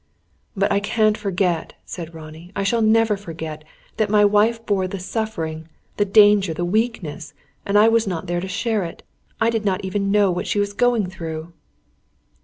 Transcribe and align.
"But 0.57 0.71
I 0.71 0.79
can't 0.79 1.15
forget," 1.15 1.73
said 1.85 2.15
Ronnie 2.15 2.51
"I 2.55 2.63
shall 2.63 2.81
never 2.81 3.15
forget 3.15 3.63
that 3.97 4.09
my 4.09 4.25
wife 4.25 4.65
bore 4.65 4.87
the 4.87 4.97
suffering, 4.97 5.69
the 5.97 6.05
danger, 6.05 6.55
the 6.55 6.65
weakness, 6.65 7.35
and 7.67 7.77
I 7.77 7.87
was 7.87 8.07
not 8.07 8.25
there 8.25 8.41
to 8.41 8.47
share 8.47 8.83
it. 8.83 9.03
I 9.39 9.51
did 9.51 9.63
not 9.63 9.85
even 9.85 10.09
know 10.09 10.31
what 10.31 10.47
she 10.47 10.57
was 10.59 10.73
going 10.73 11.05
through." 11.07 11.53